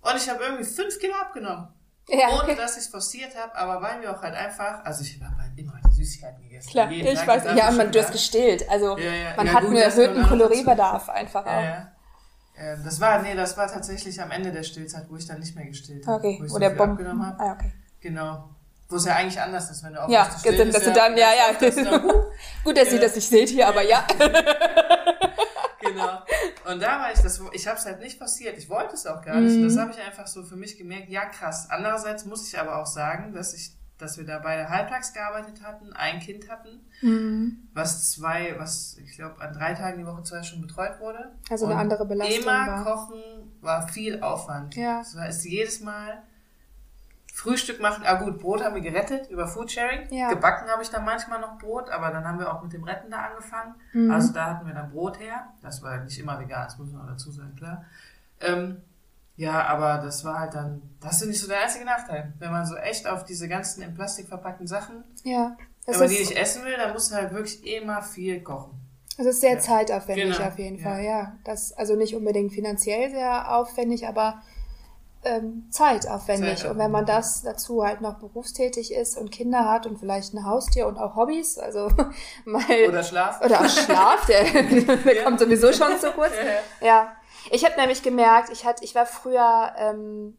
[0.01, 1.68] Und ich habe irgendwie fünf Kilo abgenommen.
[2.09, 5.20] ja, Ohne dass ich es forciert habe, aber weil wir auch halt einfach, also ich
[5.22, 6.70] habe halt immer die Süßigkeiten gegessen.
[6.70, 8.68] Klar, Jeden ich Tag weiß, ja, man, du hast gestillt.
[8.70, 9.37] Also Ja, ja.
[9.37, 10.29] man Ja, hat gut, einen erhöhten auch.
[10.29, 11.51] Kalorienbedarf einfach auch.
[11.51, 11.92] Ja, ja.
[12.57, 15.55] Ähm, Das war, nee, das war tatsächlich am Ende der Stillzeit, wo ich dann nicht
[15.57, 16.18] mehr gestillt habe.
[16.18, 16.92] Okay, wo ich wo so Bomben.
[16.92, 17.40] abgenommen habe.
[17.40, 17.72] Ah, okay.
[18.01, 18.48] Genau.
[18.88, 20.72] Wo es ja eigentlich anders ist, wenn du Ja, aufhörst zu stillen.
[20.72, 21.53] dass ist du dann, ja, ja.
[21.61, 21.77] dass
[22.64, 24.07] Gut, dass ihr das nicht seht hier, aber ja.
[25.92, 26.18] Genau.
[26.72, 28.57] Und da war ich, das, ich habe es halt nicht passiert.
[28.59, 29.55] Ich wollte es auch gar nicht.
[29.55, 29.68] Und Mhm.
[29.68, 31.09] das habe ich einfach so für mich gemerkt.
[31.09, 31.68] Ja, krass.
[31.70, 35.92] Andererseits muss ich aber auch sagen, dass ich, dass wir da beide halbtags gearbeitet hatten,
[35.92, 37.68] ein Kind hatten, Mhm.
[37.74, 41.33] was zwei, was ich glaube an drei Tagen die Woche zwei Stunden betreut wurde.
[41.51, 42.85] Also eine Und andere Belastung Immer war.
[42.85, 43.22] kochen
[43.61, 44.77] war viel Aufwand.
[44.77, 44.98] Ja.
[44.98, 46.22] Das heißt jedes Mal
[47.38, 48.03] Frühstück machen.
[48.05, 50.09] Ah gut, Brot haben wir gerettet über Foodsharing.
[50.11, 50.29] Ja.
[50.31, 53.12] Gebacken habe ich dann manchmal noch Brot, aber dann haben wir auch mit dem Retten
[53.12, 53.77] da angefangen.
[53.92, 54.11] Mhm.
[54.11, 55.46] Also da hatten wir dann Brot her.
[55.62, 57.85] Das war nicht immer vegan, das muss man auch dazu sagen, klar.
[58.40, 58.83] Ähm,
[59.37, 62.33] ja, aber das war halt dann, das ist nicht so der einzige Nachteil.
[62.40, 65.57] Wenn man so echt auf diese ganzen in Plastik verpackten Sachen, Ja.
[65.87, 68.72] Das wenn man die nicht essen will, dann muss man halt wirklich immer viel kochen.
[69.16, 69.61] das ist sehr Ja.
[69.61, 70.83] zeitaufwendig Genau, auf jeden ja.
[70.90, 71.33] Fall, ja.
[71.44, 74.42] Das, also nicht unbedingt finanziell sehr aufwendig, aber
[75.24, 76.59] ähm, zeitaufwendig.
[76.59, 76.70] Zeitaufwendig.
[76.70, 80.44] Und wenn man das dazu halt noch berufstätig ist und Kinder hat und vielleicht ein
[80.44, 81.90] Haustier und auch Hobbys, also
[82.44, 83.40] mal Oder Schlaf.
[83.44, 84.44] oder auch Schlaf, der,
[84.96, 86.33] der kommt sowieso schon zu kurz.
[86.81, 86.87] Ja.
[86.87, 87.16] Ja,
[87.50, 90.37] ich habe nämlich gemerkt, ich hatte, ich war früher ähm,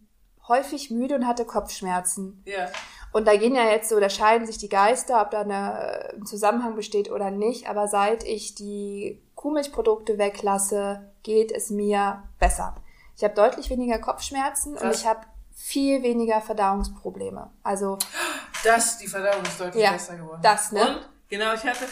[0.47, 2.43] häufig müde und hatte Kopfschmerzen.
[2.45, 2.67] Ja.
[3.11, 6.25] Und da gehen ja jetzt so, da scheiden sich die Geister, ob da eine, ein
[6.25, 7.67] Zusammenhang besteht oder nicht.
[7.67, 12.75] Aber seit ich die Kuhmilchprodukte weglasse, geht es mir besser.
[13.19, 15.01] Ich habe deutlich weniger Kopfschmerzen und Krass.
[15.01, 15.19] ich habe
[15.53, 17.49] viel weniger Verdauungsprobleme.
[17.63, 17.97] Also
[18.63, 20.39] Das, die Verdauung ist deutlich Ja, besser geworden.
[20.41, 20.87] das, ne?
[20.99, 21.85] Und, genau, ich hatte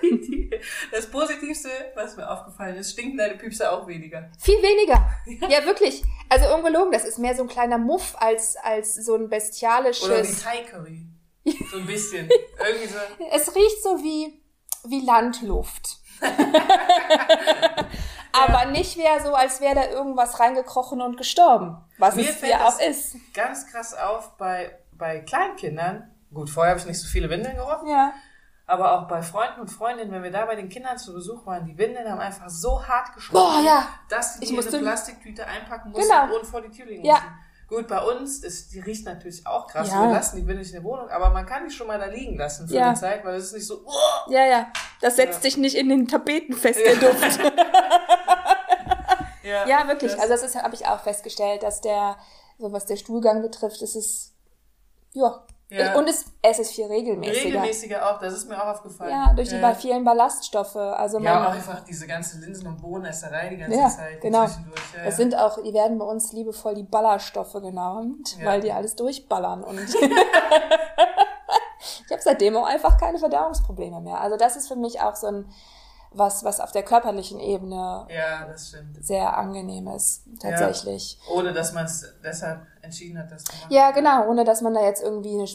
[0.92, 4.30] das Positivste, was mir aufgefallen ist, stinken deine Püpse auch weniger.
[4.38, 5.10] viel weniger.
[5.50, 6.02] Ja, wirklich.
[6.30, 10.06] Also ungelogen, das ist mehr so ein kleiner Muff als, als so ein bestialisches.
[10.08, 11.06] Oder wie Thai Curry.
[11.70, 12.30] So ein bisschen.
[12.66, 12.98] Irgendwie so.
[13.30, 14.42] Es riecht so wie,
[14.84, 15.98] wie Landluft.
[18.32, 21.76] Aber nicht mehr so, als wäre da irgendwas reingekrochen und gestorben.
[21.98, 23.16] Was Mir es ja das auch ist.
[23.34, 26.10] ganz krass auf bei, bei Kleinkindern.
[26.32, 27.88] Gut, vorher habe ich nicht so viele Windeln gerochen.
[27.88, 28.12] Ja.
[28.66, 31.64] Aber auch bei Freunden und Freundinnen, wenn wir da bei den Kindern zu Besuch waren,
[31.64, 33.88] die Windeln haben einfach so hart geschrocken, Boah, ja.
[34.08, 36.36] dass die Ich eine Plastiktüte einpacken mussten Genau.
[36.36, 37.20] und vor die Tür legen Ja.
[37.70, 39.88] Gut, bei uns, ist, die riecht natürlich auch krass.
[39.88, 40.02] Ja.
[40.02, 42.36] Wir lassen die nicht in der Wohnung, aber man kann die schon mal da liegen
[42.36, 42.88] lassen für Ja.
[42.88, 44.66] eine Zeit, weil es ist nicht so, oh, Ja, ja.
[45.00, 45.42] Das setzt Ja.
[45.42, 47.38] sich nicht in den Tapeten fest, der Duft.
[49.44, 50.12] ja, ja, wirklich.
[50.12, 52.16] das- Also das habe ich auch festgestellt, dass der,
[52.58, 54.32] so was der Stuhlgang betrifft, ist es,
[55.12, 55.42] ja.
[55.70, 55.94] Ja.
[55.96, 57.44] Und es, es ist viel regelmäßiger.
[57.44, 59.10] regelmäßiger auch, das ist mir auch aufgefallen.
[59.12, 59.72] Ja, durch die Ja.
[59.74, 60.74] vielen Ballaststoffe.
[60.76, 64.46] Also Ja, man, auch einfach diese ganze Linsen- und Bohnenesserei die ganze Ja, Zeit genau.
[64.46, 64.80] zwischendurch.
[64.96, 68.96] Ja, Es sind auch, die werden bei uns liebevoll die Ballerstoffe genannt, weil die alles
[68.96, 69.62] durchballern.
[69.62, 69.78] Und
[72.06, 74.20] ich habe seitdem auch einfach keine Verdauungsprobleme mehr.
[74.20, 75.48] Also das ist für mich auch so ein
[76.12, 79.04] was, was auf der körperlichen Ebene ja, das stimmt.
[79.04, 81.18] sehr angenehm ist, tatsächlich.
[81.32, 83.72] Ohne dass man es deshalb entschieden hat, das zu machen.
[83.72, 83.90] Ja.
[83.92, 85.46] genau, ohne dass man da jetzt irgendwie eine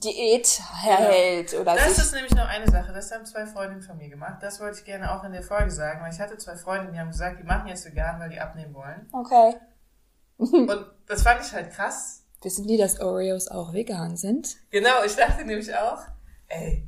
[0.00, 1.98] Diät hält oder Das sich.
[1.98, 4.38] ist nämlich noch eine Sache, das haben zwei Freundinnen von mir gemacht.
[4.42, 6.98] Das wollte ich gerne auch in der Folge sagen, weil ich hatte zwei Freundinnen, die
[6.98, 9.08] haben gesagt, die machen jetzt vegan, weil die abnehmen wollen.
[9.12, 9.54] Okay.
[10.38, 12.24] Und das fand ich halt krass.
[12.42, 14.56] Wissen die, dass Oreos auch vegan sind?
[14.70, 15.98] Genau, ich dachte nämlich auch,
[16.48, 16.84] ey,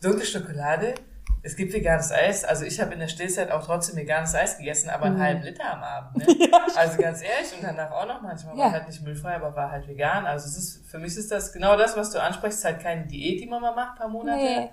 [0.00, 0.94] dunkle Schokolade,
[1.42, 2.44] es gibt veganes Eis.
[2.44, 5.72] Also ich habe in der Stillzeit auch trotzdem veganes Eis gegessen, aber einen halben Liter
[5.72, 6.16] am Abend.
[6.18, 6.26] Ne?
[6.76, 8.64] also ganz ehrlich, und danach auch noch manchmal Ja.
[8.66, 10.24] war halt nicht müllfrei, aber war halt vegan.
[10.26, 13.40] Also es ist, für mich ist das genau das, was du ansprichst, halt keine Diät,
[13.40, 14.38] die man mal macht, paar Monate.
[14.42, 14.70] Nee.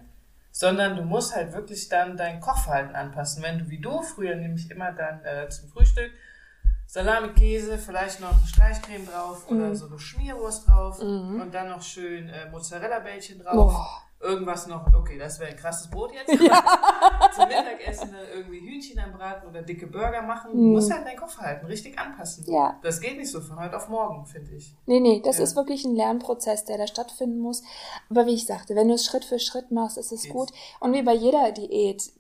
[0.52, 3.42] sondern du musst halt wirklich dann dein Kochverhalten anpassen.
[3.44, 6.12] Wenn du wie du früher nämlich immer dann äh, zum Frühstück
[6.88, 9.58] Salami, Käse, vielleicht noch eine Streichcreme drauf Mhm.
[9.58, 13.54] oder so eine Schmierwurst drauf und dann noch schön äh, Mozzarella-Bällchen drauf.
[13.74, 14.02] Boah.
[14.22, 16.28] Irgendwas noch, okay, das wäre ein krasses Brot jetzt.
[17.36, 20.52] Zum Mittagessen irgendwie Hühnchen anbraten oder dicke Burger machen.
[20.52, 22.44] Du musst halt dein Kochverhalten richtig anpassen.
[22.46, 22.54] Mhm.
[22.54, 22.80] Ja.
[22.84, 24.76] Das geht nicht so von heute auf morgen, finde ich.
[24.86, 25.46] Nee, nee, das Ja.
[25.46, 27.64] ist wirklich ein Lernprozess, der da stattfinden muss.
[28.10, 30.34] Aber wie ich sagte, wenn du es Schritt für Schritt machst, ist es Geht's.
[30.34, 30.52] gut.
[30.82, 32.12] Und wie bei jeder Diät,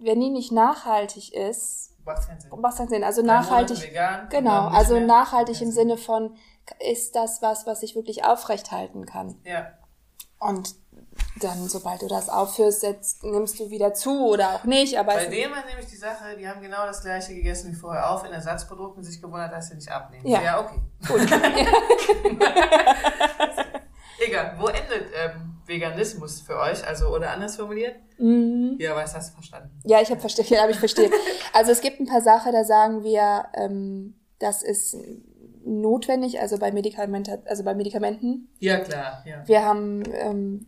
[0.00, 2.50] wenn die nicht nachhaltig ist, Macht keinen Sinn.
[2.60, 3.04] macht keinen Sinn.
[3.04, 5.06] Also Drei nachhaltig, vegan, genau, also mehr.
[5.06, 5.70] nachhaltig im.
[5.70, 6.36] Sinne von,
[6.80, 9.36] ist das was, was ich wirklich aufrecht halten kann.
[9.44, 9.68] Ja.
[10.38, 10.74] Und
[11.40, 15.26] dann, sobald du das aufhörst, jetzt nimmst du wieder zu oder auch nicht, aber Bei
[15.26, 18.32] denen war nämlich die Sache, die haben genau das gleiche gegessen wie vorher auf in
[18.32, 20.26] Ersatzprodukten, sich gewundert, dass sie nicht abnehmen.
[20.26, 20.42] Ja.
[20.42, 20.80] ja okay.
[21.06, 21.20] gut.
[24.18, 26.86] Egal, wo endet ähm, Veganismus für euch?
[26.86, 27.96] Also, oder anders formuliert?
[28.18, 28.76] Mhm.
[28.78, 29.78] Ja, was hast du verstanden?
[29.84, 31.10] Ja, ich habe verstanden, ja, hab ich verstehe.
[31.52, 34.96] Also es gibt ein paar Sachen, da sagen wir, ähm, das ist
[35.64, 38.48] notwendig, also bei Medikamente, also bei Medikamenten.
[38.58, 39.46] Ja, klar, ja.
[39.46, 40.66] Wir haben ähm,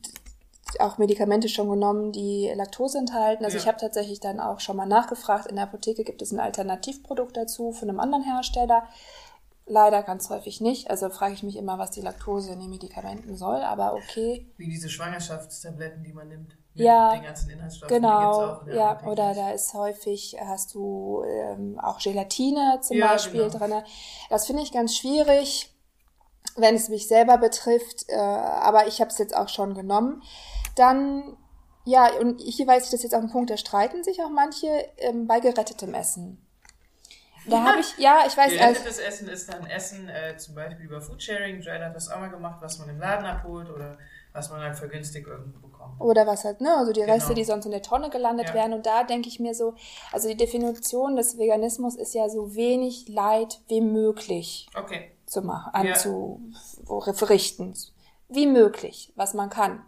[0.80, 3.44] auch Medikamente schon genommen, die Laktose enthalten.
[3.44, 3.62] Also Ja.
[3.62, 5.46] ich habe tatsächlich dann auch schon mal nachgefragt.
[5.46, 8.84] In der Apotheke gibt es ein Alternativprodukt dazu von einem anderen Hersteller.
[9.66, 10.88] Leider ganz häufig nicht.
[10.90, 14.46] Also frage ich mich immer, was die Laktose in den Medikamenten soll, aber okay.
[14.56, 16.56] Wie diese Schwangerschaftstabletten, die man nimmt.
[16.74, 17.94] Ja, den ganzen Inhaltsstoffen.
[17.94, 23.08] Genau, in ja, Apotheke oder da ist häufig, hast du ähm, auch Gelatine zum Ja,
[23.08, 23.58] Beispiel genau.
[23.58, 23.84] drinne.
[24.30, 25.74] Das finde ich ganz schwierig,
[26.56, 30.22] wenn es mich selber betrifft, äh, aber ich habe es jetzt auch schon genommen.
[30.78, 31.36] Dann,
[31.84, 34.66] ja, und hier weiß ich, das jetzt auch ein Punkt, da streiten sich auch manche
[34.98, 36.44] ähm, bei gerettetem Essen.
[37.46, 40.84] Da habe ich, ja, ich weiß, also, Gerettetes Essen ist dann Essen, äh, zum Beispiel
[40.84, 41.60] über Foodsharing.
[41.62, 43.96] Joel hat das auch mal gemacht, was man im Laden abholt oder
[44.34, 45.98] was man dann vergünstigt irgendwo bekommt.
[45.98, 46.76] Oder was halt, ne?
[46.76, 47.34] Also die Reste, Genau.
[47.36, 48.54] die sonst in der Tonne gelandet Ja.
[48.54, 48.74] wären.
[48.74, 49.74] Und da denke ich mir so,
[50.12, 55.10] also die Definition des Veganismus ist ja so wenig Leid wie möglich Okay.
[55.26, 55.80] zu machen, Ja.
[55.92, 57.74] anzurichten.
[58.28, 59.82] Wie möglich, was man kann.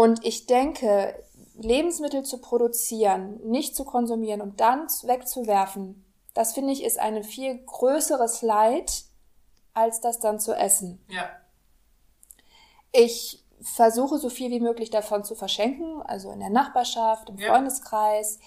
[0.00, 1.22] Und ich denke,
[1.56, 7.58] Lebensmittel zu produzieren, nicht zu konsumieren und dann wegzuwerfen, das finde ich ist ein viel
[7.66, 9.04] größeres Leid,
[9.74, 11.04] als das dann zu essen.
[11.10, 11.28] Ja.
[12.92, 17.52] Ich versuche so viel wie möglich davon zu verschenken, also in der Nachbarschaft, im Ja.
[17.52, 18.38] Freundeskreis.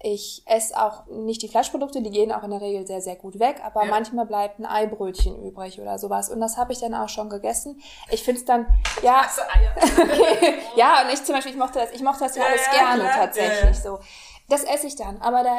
[0.00, 3.38] Ich esse auch nicht die Fleischprodukte, die gehen auch in der Regel sehr, sehr gut
[3.38, 3.90] weg, aber Ja.
[3.90, 6.28] manchmal bleibt ein Eibrötchen übrig oder sowas.
[6.28, 7.80] Und das habe ich dann auch schon gegessen.
[8.10, 8.66] Ich finde es dann,
[9.02, 9.76] ja, Eier.
[10.76, 13.02] ja, und ich zum Beispiel, ich mochte das, ich mochte das ja, alles ja, gerne
[13.04, 13.14] klar.
[13.14, 14.00] tatsächlich so.
[14.48, 15.56] Das esse ich dann, aber da,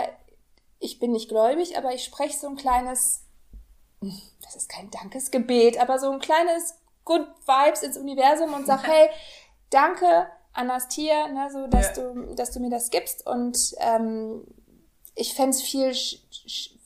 [0.80, 3.24] ich bin nicht gläubig, aber ich spreche so ein kleines,
[4.42, 9.10] das ist kein Dankesgebet, aber so ein kleines Good Vibes ins Universum und sag, hey,
[9.70, 12.04] danke an das Tier, ne, so, dass Ja.
[12.04, 14.44] du, dass du mir das gibst und ähm,
[15.16, 16.20] ich fänd's viel, sch-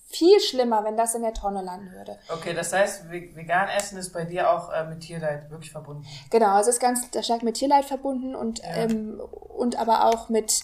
[0.10, 2.17] viel schlimmer, wenn das in der Tonne landen würde.
[2.34, 6.06] Okay, das heißt, ve- vegan essen ist bei dir auch äh, mit Tierleid wirklich verbunden.
[6.30, 8.75] Genau, also es ist ganz stark mit Tierleid verbunden und, Ja.
[8.75, 10.62] ähm, und aber auch mit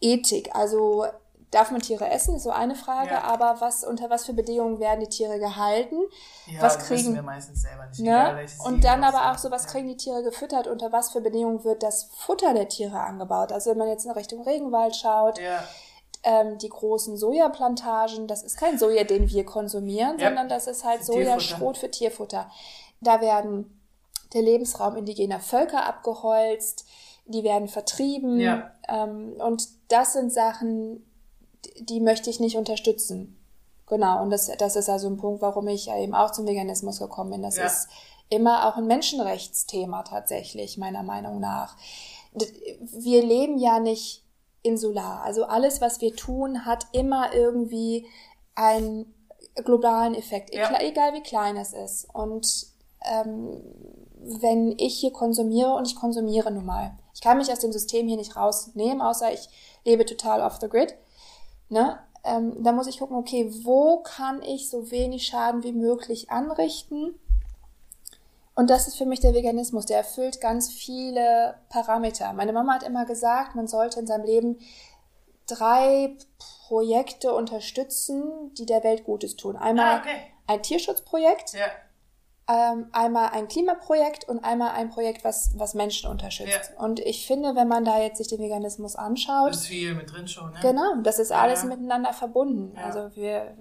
[0.00, 0.54] Ethik.
[0.54, 1.06] Also
[1.52, 3.22] darf man Tiere essen, ist so eine Frage, Ja.
[3.22, 5.96] aber was unter was für Bedingungen werden die Tiere gehalten?
[6.46, 8.00] Ja, Was das wissen kriegen- wir meistens selber nicht.
[8.00, 8.38] egal Ne?
[8.38, 9.70] welches Und dann aber auch so, was Ja.
[9.70, 13.52] kriegen die Tiere gefüttert, unter was für Bedingungen wird das Futter der Tiere angebaut?
[13.52, 15.62] Also wenn man jetzt in Richtung Regenwald schaut, Ja,
[16.24, 21.04] ähm, die großen Sojaplantagen, das ist kein Soja, den wir konsumieren, sondern das ist halt.
[21.04, 22.50] Sojaschrot für Tierfutter.
[23.00, 23.80] Da werden
[24.34, 26.84] der Lebensraum indigener Völker abgeholzt,
[27.26, 28.40] die werden vertrieben.
[28.40, 28.72] Ja.
[28.88, 31.05] Ähm, und das sind Sachen,
[31.80, 33.38] die- möchte ich nicht unterstützen.
[33.86, 37.30] Genau, und das, das ist also ein Punkt, warum ich eben auch zum Veganismus gekommen
[37.30, 37.42] bin.
[37.42, 37.66] Das Ja.
[37.66, 37.88] ist
[38.28, 41.76] immer auch ein Menschenrechtsthema tatsächlich, meiner Meinung nach.
[42.80, 44.24] Wir leben ja nicht
[44.62, 45.22] insular.
[45.22, 48.06] Also alles, was wir tun, hat immer irgendwie
[48.56, 49.14] einen
[49.64, 50.68] globalen Effekt, Ja.
[50.68, 52.08] egal, egal wie klein es ist.
[52.12, 52.66] Und
[53.02, 53.62] ähm,
[54.20, 58.08] wenn ich hier konsumiere und ich konsumiere nun mal, ich kann mich aus dem System
[58.08, 59.48] hier nicht rausnehmen, außer ich
[59.84, 60.94] lebe total off the grid.
[61.68, 61.98] Ne?
[62.24, 67.18] Ähm, da muss ich gucken, okay, wo kann ich so wenig Schaden wie möglich anrichten?
[68.54, 69.86] Und das ist für mich der Veganismus.
[69.86, 72.32] Der erfüllt ganz viele Parameter.
[72.32, 74.58] Meine Mama hat immer gesagt, man sollte in seinem Leben
[75.46, 76.16] drei
[76.66, 79.56] Projekte unterstützen, die der Welt Gutes tun.
[79.56, 80.16] Einmal Ah, okay.
[80.46, 81.66] ein Tierschutzprojekt, Ja,
[82.48, 86.72] ähm, einmal ein Klimaprojekt und einmal ein Projekt, was, was Menschen unterstützt.
[86.78, 90.28] Und ich finde, wenn man da jetzt sich den Veganismus anschaut, ist viel mit drin
[90.28, 90.58] schon, ne?
[90.62, 91.68] Genau, das ist Ja, alles ja.
[91.68, 92.72] miteinander verbunden.
[92.76, 92.84] Ja.
[92.84, 93.56] Also wir,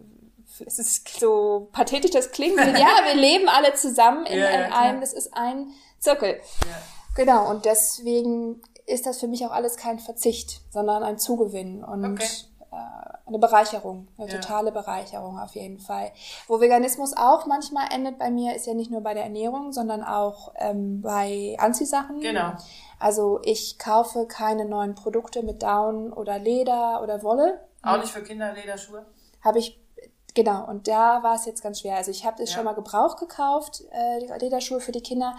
[0.66, 4.74] es ist so pathetisch das klingt, ja, wir leben alle zusammen in, Ja, ja, in
[4.74, 6.40] einem, das ist ein Zirkel.
[6.66, 6.78] Ja.
[7.16, 12.06] Genau, und deswegen ist das für mich auch alles kein Verzicht, sondern ein Zugewinn und
[12.06, 12.28] Okay.
[12.76, 14.38] Äh, eine Bereicherung, eine Ja.
[14.40, 16.12] totale Bereicherung auf jeden Fall.
[16.48, 20.04] Wo Veganismus auch manchmal endet bei mir, ist ja nicht nur bei der Ernährung, sondern
[20.04, 22.20] auch ähm, bei Anziehsachen.
[22.20, 22.54] Genau.
[23.00, 27.62] Also ich kaufe keine neuen Produkte mit Down oder Leder oder Wolle.
[27.82, 29.06] Auch nicht für Kinder Lederschuhe?
[29.42, 29.80] Habe ich,
[30.34, 31.96] genau, und da war es jetzt ganz schwer.
[31.98, 32.56] Also ich habe das Ja.
[32.58, 35.36] schon mal Gebrauch gekauft, äh, Lederschuhe für die Kinder.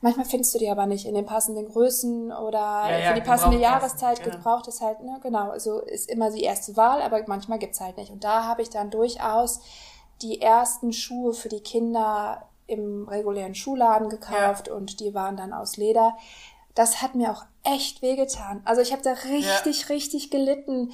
[0.00, 2.58] Manchmal findest du die aber nicht in den passenden Größen oder
[2.90, 4.18] Ja, ja, für die passende Jahreszeit.
[4.18, 4.36] passend, genau.
[4.36, 7.96] Gebraucht ist halt, ne, genau, also ist immer die erste Wahl, aber manchmal gibt's halt
[7.96, 8.10] nicht.
[8.10, 9.60] Und da habe ich dann durchaus
[10.22, 15.76] die ersten Schuhe für die Kinder im regulären Schuhladen gekauft und die waren dann aus
[15.76, 16.16] Leder.
[16.74, 18.60] Das hat mir auch echt wehgetan.
[18.64, 20.92] Also ich habe da richtig, richtig gelitten.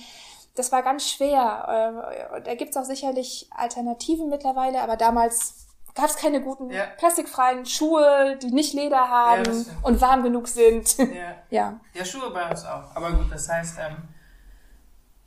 [0.55, 2.35] Das war ganz schwer.
[2.37, 6.87] Äh, Da gibt's auch sicherlich Alternativen mittlerweile, aber damals gab's keine guten Ja.
[6.99, 9.67] plastikfreien Schuhe, die nicht Leder haben stimmt.
[9.83, 10.97] und warm genug sind.
[10.99, 11.07] Ja.
[11.51, 11.81] ja.
[11.95, 12.95] Ja, Schuhe bei uns auch.
[12.97, 13.97] Aber gut, das heißt, ähm,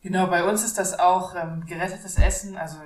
[0.01, 2.57] genau, bei uns ist das auch ähm, gerettetes Essen.
[2.57, 2.77] Also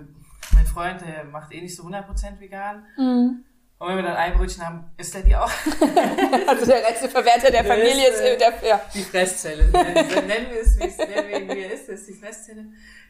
[0.53, 2.85] mein Freund, der macht eh nicht so 100% vegan.
[2.97, 3.45] Mhm.
[3.79, 5.49] Und wenn wir dann Eibrötchen haben, isst er die auch.
[6.47, 8.81] Also der letzte Verwerter der Familie ist, äh, der, ja.
[8.93, 9.65] Die Fresszelle.
[9.71, 12.65] Nennen wir es, wie es nennen wir, wie er ist, das ist die Fresszelle.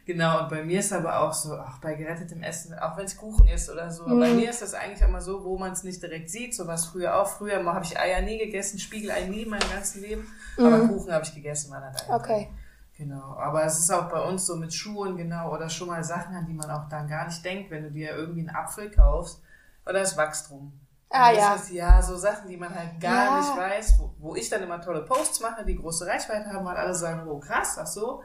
[0.06, 3.16] Genau, und bei mir ist aber auch so, auch bei gerettetem Essen, auch wenn es
[3.16, 4.20] Kuchen ist oder so, Mhm.
[4.20, 6.86] bei mir ist das eigentlich immer so, wo man es nicht direkt sieht, so was
[6.86, 7.26] früher auch.
[7.28, 11.34] Früher habe ich Eier nie gegessen, Spiegelei nie mein ganzes Leben, aber Kuchen habe ich
[11.34, 11.90] gegessen, Eier.
[12.08, 12.14] Mhm.
[12.14, 12.48] Okay.
[12.96, 16.34] Genau, aber es ist auch bei uns so mit Schuhen, genau, oder schon mal Sachen,
[16.36, 19.40] an die man auch dann gar nicht denkt, wenn du dir irgendwie einen Apfel kaufst,
[19.86, 20.72] oder es wächst drum.
[21.12, 21.54] Ah, das ja.
[21.54, 23.38] Ist, ja, so Sachen, die man halt gar Ja.
[23.38, 26.76] nicht weiß, wo, wo ich dann immer tolle Posts mache, die große Reichweite haben, weil
[26.76, 28.22] alle sagen, oh krass, ach so.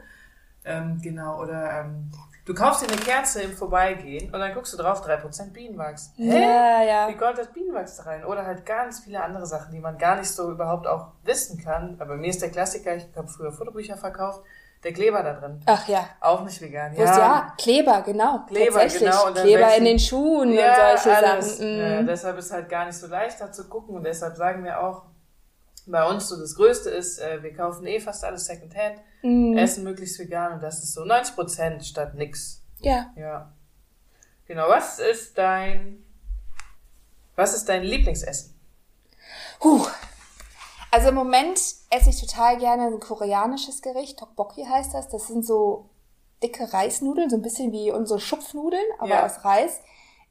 [0.64, 2.10] Ähm, genau, oder ähm,
[2.44, 6.12] du kaufst dir eine Kerze im Vorbeigehen und dann guckst du drauf, 3% Bienenwachs.
[6.16, 6.42] Hä?
[6.42, 7.08] Ja, ja.
[7.08, 8.24] Wie kommt das Bienenwachs da rein?
[8.24, 11.96] Oder halt ganz viele andere Sachen, die man gar nicht so überhaupt auch wissen kann.
[12.00, 14.42] Aber mir ist der Klassiker, ich habe früher Fotobücher verkauft,
[14.84, 15.60] der Kleber da drin.
[15.66, 16.08] Ach ja.
[16.20, 16.92] Auch nicht vegan.
[16.92, 18.44] Ist ja, Kleber, genau.
[18.46, 19.10] Kleber, tatsächlich.
[19.10, 21.56] genau, und dann Kleber in den Schuhen Ja, und solche alles.
[21.58, 21.78] Sachen.
[21.78, 22.06] Ja, Mhm.
[22.06, 25.04] deshalb ist halt gar nicht so leicht da zu gucken und deshalb sagen wir auch,
[25.86, 29.56] bei uns so das Größte ist, äh, wir kaufen eh fast alles Secondhand, Mhm.
[29.56, 32.62] essen möglichst vegan und das ist so 90% statt nix.
[32.80, 33.06] Ja.
[33.16, 33.52] Ja.
[34.46, 36.02] Genau, was ist dein
[37.34, 38.54] Was ist dein Lieblingsessen?
[39.62, 39.86] Huh.
[40.90, 41.58] Also im Moment
[41.90, 44.18] esse ich total gerne ein koreanisches Gericht.
[44.18, 45.08] Tteokbokki heißt das.
[45.08, 45.90] Das sind so
[46.42, 49.26] dicke Reisnudeln, so ein bisschen wie unsere Schupfnudeln, aber Ja.
[49.26, 49.80] aus Reis.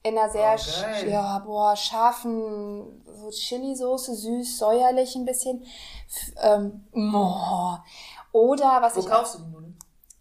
[0.03, 1.09] In einer sehr, Oh, sch- geil.
[1.09, 5.65] ja, boah, scharfen, so Chili-Soße, süß, säuerlich ein bisschen.
[6.41, 7.75] Ähm, oh.
[8.31, 9.77] Oder was Wo ich, kaufst du die Nudeln?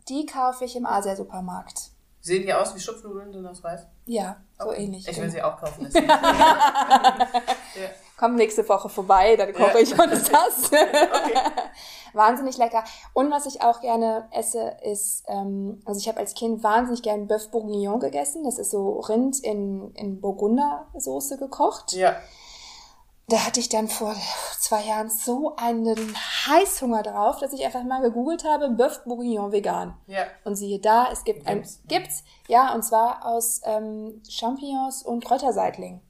[0.09, 1.91] die kaufe ich im Asia-Supermarkt.
[2.23, 3.87] Sehen die aus wie Schupfnudeln, sind aus Reis?
[4.07, 4.85] Ja, so Okay.
[4.85, 5.01] ähnlich.
[5.09, 5.23] Ich genau.
[5.25, 5.89] will sie auch kaufen.
[7.77, 7.91] Ja.
[8.17, 9.79] Komm nächste Woche vorbei, dann koche Ja.
[9.81, 10.67] ich uns das.
[10.67, 11.35] Okay.
[12.13, 12.85] wahnsinnig lecker.
[13.13, 17.27] Und was ich auch gerne esse, ist, ähm, also ich habe als Kind wahnsinnig gern
[17.27, 18.45] Bœuf Bourguignon gegessen.
[18.45, 21.93] Das ist so Rind in, in Burgundersoße gekocht.
[21.93, 22.15] ja.
[23.27, 24.15] Da hatte ich dann vor
[24.59, 26.15] zwei Jahren so einen
[26.47, 29.97] Heißhunger drauf, dass ich einfach mal gegoogelt habe, Bœuf Bourguignon vegan.
[30.07, 30.25] Ja.
[30.45, 31.81] Und siehe da, es gibt ein, Gibt's.
[31.89, 36.03] gibt's, ja, und zwar aus ähm, Champignons und Kräuterseitling.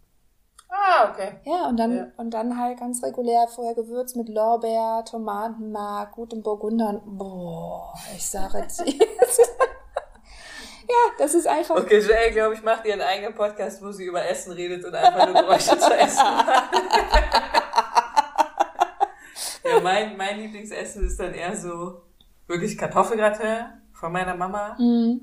[0.69, 1.37] Ah, okay.
[1.45, 2.07] Ja, und dann, Ja.
[2.17, 6.89] und dann halt ganz regulär vorher gewürzt mit Lorbeer, Tomatenmark, gutem Burgunder.
[6.89, 9.07] und- Boah, ich sage dir.
[10.89, 11.77] ja, das ist einfach.
[11.77, 15.27] Okay, Joelle, glaube ich, macht ihren eigenen Podcast, wo sie über Essen redet und einfach
[15.27, 16.75] nur Geräusche zu essen macht.
[19.65, 22.03] ja, mein, mein Lieblingsessen ist dann eher so
[22.47, 24.77] wirklich Kartoffelgratin von meiner Mama.
[24.79, 25.21] Mhm.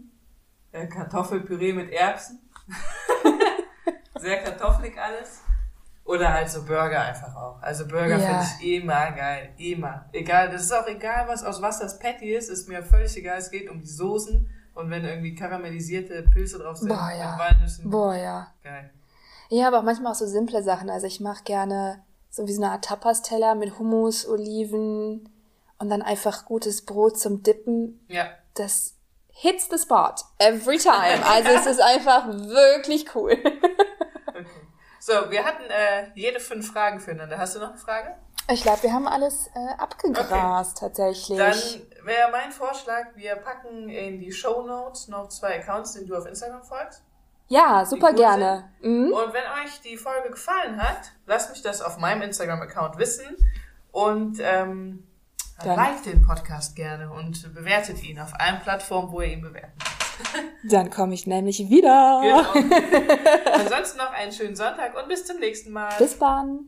[0.72, 2.40] Äh, Kartoffelpüree mit Erbsen.
[4.20, 5.42] Sehr kartoffelig alles.
[6.04, 7.62] Oder halt so Burger einfach auch.
[7.62, 8.20] Also Burger Ja.
[8.20, 9.54] finde ich immer geil.
[9.58, 10.10] Immer.
[10.14, 13.38] Egal, das ist auch egal, was aus was das Patty ist, ist mir völlig egal.
[13.38, 17.38] Es geht um die Soßen und wenn irgendwie karamellisierte Pilze drauf sind Boah, ja.
[17.38, 17.90] Walnüssen.
[17.90, 18.54] Boah, ja.
[18.64, 18.90] Geil.
[19.50, 20.90] Ja, aber auch manchmal auch so simple Sachen.
[20.90, 25.30] Also ich mache gerne so wie so eine Art Tapas-Teller mit Hummus, Oliven
[25.78, 28.06] und dann einfach gutes Brot zum Dippen.
[28.08, 28.30] Ja.
[28.54, 28.96] Das
[29.28, 31.22] hits the spot every time.
[31.26, 33.38] Also es ist einfach wirklich cool.
[34.28, 34.46] Okay.
[35.00, 37.38] So, wir hatten äh, jede fünf Fragen füreinander.
[37.38, 38.16] Hast du noch eine Frage?
[38.50, 41.38] Ich glaube, wir haben alles äh, abgegrast tatsächlich.
[41.38, 41.58] Dann
[42.04, 46.26] wäre mein Vorschlag, wir packen in die Show Notes noch zwei Accounts, denen du auf
[46.26, 47.04] Instagram folgst.
[47.48, 48.70] ja, super gerne.
[48.82, 49.12] Mhm.
[49.14, 53.26] Und wenn euch die Folge gefallen hat, lasst mich das auf meinem Instagram-Account wissen
[53.92, 55.06] und ähm,
[55.64, 59.78] Dann- liked den Podcast gerne und bewertet ihn auf allen Plattformen, wo ihr ihn bewerten
[59.80, 60.72] könnt.
[60.72, 62.22] Dann komme ich nämlich wieder.
[62.24, 62.78] Genau.
[63.54, 65.92] Ansonsten noch einen schönen Sonntag und bis zum nächsten Mal.
[65.98, 66.68] Bis dann.